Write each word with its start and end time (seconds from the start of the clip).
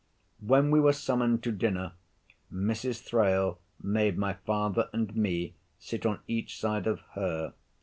When 0.39 0.71
we 0.71 0.79
were 0.79 0.93
summoned 0.93 1.43
to 1.43 1.51
dinner, 1.51 1.91
Mrs. 2.51 3.03
Thrale 3.03 3.59
made 3.83 4.17
my 4.17 4.33
father 4.33 4.89
and 4.91 5.15
me 5.15 5.53
sit 5.77 6.07
on 6.07 6.21
each 6.27 6.59
side 6.59 6.87
of 6.87 7.01
her. 7.13 7.53